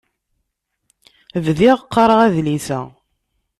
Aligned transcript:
Bdiɣ 1.45 1.77
qqareɣ 1.83 2.19
adlis-a. 2.25 2.79